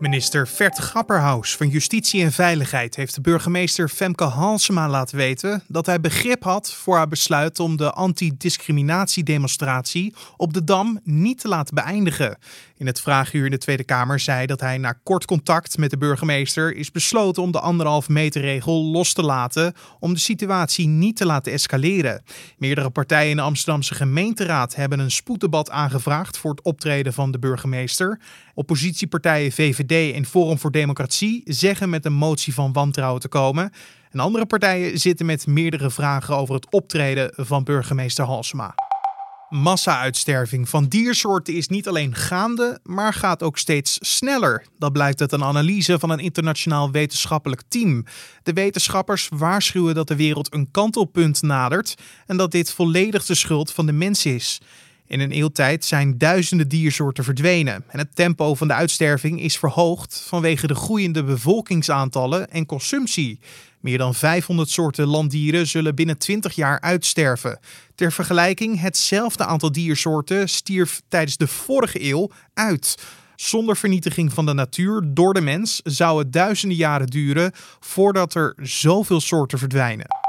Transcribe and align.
Minister 0.00 0.48
Vert 0.48 0.78
Grapperhaus 0.78 1.56
van 1.56 1.68
Justitie 1.68 2.22
en 2.22 2.32
Veiligheid 2.32 2.96
heeft 2.96 3.14
de 3.14 3.20
burgemeester 3.20 3.88
Femke 3.88 4.24
Halsema 4.24 4.88
laten 4.88 5.16
weten 5.16 5.62
dat 5.68 5.86
hij 5.86 6.00
begrip 6.00 6.42
had 6.42 6.72
voor 6.72 6.96
haar 6.96 7.08
besluit 7.08 7.60
om 7.60 7.76
de 7.76 7.92
antidiscriminatiedemonstratie 7.92 10.14
op 10.36 10.52
de 10.52 10.64
Dam 10.64 11.00
niet 11.04 11.40
te 11.40 11.48
laten 11.48 11.74
beëindigen. 11.74 12.38
In 12.76 12.86
het 12.86 13.00
vraaguur 13.00 13.44
in 13.44 13.50
de 13.50 13.58
Tweede 13.58 13.84
Kamer 13.84 14.20
zei 14.20 14.46
dat 14.46 14.60
hij 14.60 14.78
na 14.78 14.98
kort 15.02 15.24
contact 15.24 15.78
met 15.78 15.90
de 15.90 15.98
burgemeester 15.98 16.76
is 16.76 16.90
besloten 16.90 17.42
om 17.42 17.52
de 17.52 17.60
anderhalf 17.60 18.08
meter 18.08 18.40
regel 18.40 18.84
los 18.84 19.12
te 19.12 19.22
laten 19.22 19.74
om 19.98 20.14
de 20.14 20.20
situatie 20.20 20.86
niet 20.86 21.16
te 21.16 21.26
laten 21.26 21.52
escaleren. 21.52 22.22
Meerdere 22.58 22.90
partijen 22.90 23.30
in 23.30 23.36
de 23.36 23.42
Amsterdamse 23.42 23.94
gemeenteraad 23.94 24.74
hebben 24.74 24.98
een 24.98 25.10
spoeddebat 25.10 25.70
aangevraagd 25.70 26.38
voor 26.38 26.50
het 26.50 26.62
optreden 26.62 27.12
van 27.12 27.30
de 27.30 27.38
burgemeester. 27.38 28.20
Oppositiepartijen 28.54 29.52
VVD 29.52 29.89
en 29.90 30.26
Forum 30.26 30.58
voor 30.58 30.70
Democratie 30.70 31.42
zeggen 31.44 31.90
met 31.90 32.04
een 32.04 32.12
motie 32.12 32.54
van 32.54 32.72
wantrouwen 32.72 33.20
te 33.20 33.28
komen. 33.28 33.72
En 34.10 34.20
andere 34.20 34.46
partijen 34.46 34.98
zitten 34.98 35.26
met 35.26 35.46
meerdere 35.46 35.90
vragen 35.90 36.36
over 36.36 36.54
het 36.54 36.70
optreden 36.70 37.32
van 37.36 37.64
burgemeester 37.64 38.24
Halsema. 38.24 38.74
Massa-uitsterving 39.48 40.68
van 40.68 40.84
diersoorten 40.84 41.54
is 41.54 41.68
niet 41.68 41.88
alleen 41.88 42.14
gaande, 42.14 42.80
maar 42.82 43.14
gaat 43.14 43.42
ook 43.42 43.58
steeds 43.58 43.98
sneller. 44.00 44.64
Dat 44.78 44.92
blijkt 44.92 45.20
uit 45.20 45.32
een 45.32 45.44
analyse 45.44 45.98
van 45.98 46.10
een 46.10 46.18
internationaal 46.18 46.90
wetenschappelijk 46.90 47.62
team. 47.68 48.04
De 48.42 48.52
wetenschappers 48.52 49.28
waarschuwen 49.34 49.94
dat 49.94 50.08
de 50.08 50.16
wereld 50.16 50.54
een 50.54 50.70
kantelpunt 50.70 51.42
nadert 51.42 51.94
en 52.26 52.36
dat 52.36 52.50
dit 52.50 52.72
volledig 52.72 53.24
de 53.24 53.34
schuld 53.34 53.72
van 53.72 53.86
de 53.86 53.92
mens 53.92 54.26
is. 54.26 54.60
In 55.10 55.20
een 55.20 55.30
eeuwtijd 55.30 55.84
zijn 55.84 56.18
duizenden 56.18 56.68
diersoorten 56.68 57.24
verdwenen 57.24 57.84
en 57.88 57.98
het 57.98 58.16
tempo 58.16 58.54
van 58.54 58.68
de 58.68 58.74
uitsterving 58.74 59.40
is 59.40 59.58
verhoogd 59.58 60.24
vanwege 60.26 60.66
de 60.66 60.74
groeiende 60.74 61.24
bevolkingsaantallen 61.24 62.50
en 62.50 62.66
consumptie. 62.66 63.40
Meer 63.80 63.98
dan 63.98 64.14
500 64.14 64.70
soorten 64.70 65.06
landdieren 65.06 65.66
zullen 65.66 65.94
binnen 65.94 66.18
20 66.18 66.54
jaar 66.54 66.80
uitsterven. 66.80 67.58
Ter 67.94 68.12
vergelijking, 68.12 68.80
hetzelfde 68.80 69.44
aantal 69.44 69.72
diersoorten 69.72 70.48
stierf 70.48 71.02
tijdens 71.08 71.36
de 71.36 71.46
vorige 71.46 72.04
eeuw 72.04 72.30
uit. 72.54 72.94
Zonder 73.36 73.76
vernietiging 73.76 74.32
van 74.32 74.46
de 74.46 74.54
natuur 74.54 75.02
door 75.06 75.34
de 75.34 75.40
mens 75.40 75.80
zou 75.84 76.18
het 76.18 76.32
duizenden 76.32 76.76
jaren 76.76 77.06
duren 77.06 77.52
voordat 77.80 78.34
er 78.34 78.54
zoveel 78.62 79.20
soorten 79.20 79.58
verdwijnen. 79.58 80.19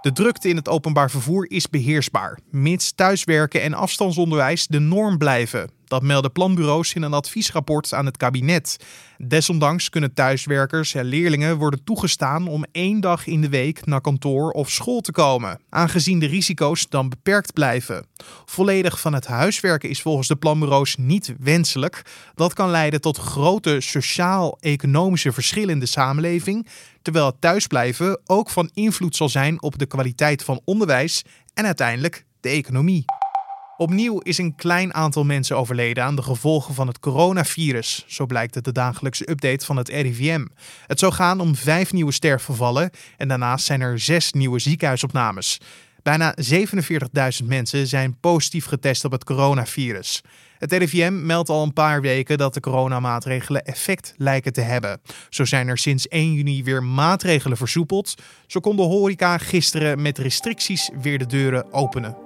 De 0.00 0.12
drukte 0.12 0.48
in 0.48 0.56
het 0.56 0.68
openbaar 0.68 1.10
vervoer 1.10 1.50
is 1.50 1.70
beheersbaar, 1.70 2.38
mits 2.50 2.92
thuiswerken 2.92 3.62
en 3.62 3.74
afstandsonderwijs 3.74 4.66
de 4.66 4.78
norm 4.78 5.18
blijven. 5.18 5.75
Dat 5.86 6.02
melden 6.02 6.32
planbureaus 6.32 6.94
in 6.94 7.02
een 7.02 7.12
adviesrapport 7.12 7.92
aan 7.92 8.06
het 8.06 8.16
kabinet. 8.16 8.76
Desondanks 9.18 9.88
kunnen 9.88 10.14
thuiswerkers 10.14 10.94
en 10.94 11.04
leerlingen 11.04 11.56
worden 11.56 11.84
toegestaan 11.84 12.48
om 12.48 12.64
één 12.72 13.00
dag 13.00 13.26
in 13.26 13.40
de 13.40 13.48
week 13.48 13.86
naar 13.86 14.00
kantoor 14.00 14.50
of 14.50 14.70
school 14.70 15.00
te 15.00 15.12
komen, 15.12 15.60
aangezien 15.68 16.18
de 16.18 16.26
risico's 16.26 16.88
dan 16.88 17.08
beperkt 17.08 17.52
blijven. 17.52 18.06
Volledig 18.44 19.00
van 19.00 19.14
het 19.14 19.26
huiswerken 19.26 19.88
is 19.88 20.02
volgens 20.02 20.28
de 20.28 20.36
planbureaus 20.36 20.96
niet 20.96 21.34
wenselijk. 21.38 22.02
Dat 22.34 22.52
kan 22.52 22.70
leiden 22.70 23.00
tot 23.00 23.18
grote 23.18 23.80
sociaal-economische 23.80 25.32
verschillen 25.32 25.70
in 25.70 25.80
de 25.80 25.86
samenleving, 25.86 26.68
terwijl 27.02 27.26
het 27.26 27.40
thuisblijven 27.40 28.20
ook 28.26 28.50
van 28.50 28.70
invloed 28.74 29.16
zal 29.16 29.28
zijn 29.28 29.62
op 29.62 29.78
de 29.78 29.86
kwaliteit 29.86 30.44
van 30.44 30.60
onderwijs 30.64 31.24
en 31.54 31.64
uiteindelijk 31.64 32.24
de 32.40 32.48
economie. 32.48 33.04
Opnieuw 33.78 34.18
is 34.18 34.38
een 34.38 34.54
klein 34.54 34.94
aantal 34.94 35.24
mensen 35.24 35.56
overleden 35.56 36.04
aan 36.04 36.16
de 36.16 36.22
gevolgen 36.22 36.74
van 36.74 36.86
het 36.86 36.98
coronavirus, 36.98 38.04
zo 38.06 38.26
blijkt 38.26 38.54
uit 38.54 38.64
de 38.64 38.72
dagelijkse 38.72 39.30
update 39.30 39.64
van 39.64 39.76
het 39.76 39.88
RIVM. 39.88 40.46
Het 40.86 40.98
zou 40.98 41.12
gaan 41.12 41.40
om 41.40 41.54
vijf 41.56 41.92
nieuwe 41.92 42.12
sterfgevallen 42.12 42.90
en 43.16 43.28
daarnaast 43.28 43.64
zijn 43.64 43.80
er 43.80 43.98
zes 43.98 44.32
nieuwe 44.32 44.58
ziekenhuisopnames. 44.58 45.60
Bijna 46.02 46.34
47.000 47.40 47.46
mensen 47.46 47.86
zijn 47.86 48.20
positief 48.20 48.66
getest 48.66 49.04
op 49.04 49.12
het 49.12 49.24
coronavirus. 49.24 50.22
Het 50.58 50.72
RIVM 50.72 51.26
meldt 51.26 51.48
al 51.48 51.62
een 51.62 51.72
paar 51.72 52.00
weken 52.00 52.38
dat 52.38 52.54
de 52.54 52.60
coronamaatregelen 52.60 53.64
effect 53.64 54.14
lijken 54.16 54.52
te 54.52 54.60
hebben. 54.60 55.00
Zo 55.28 55.44
zijn 55.44 55.68
er 55.68 55.78
sinds 55.78 56.08
1 56.08 56.32
juni 56.32 56.64
weer 56.64 56.82
maatregelen 56.82 57.56
versoepeld. 57.56 58.14
Zo 58.46 58.60
kon 58.60 58.76
de 58.76 58.82
horeca 58.82 59.38
gisteren 59.38 60.02
met 60.02 60.18
restricties 60.18 60.90
weer 61.00 61.18
de 61.18 61.26
deuren 61.26 61.72
openen. 61.72 62.25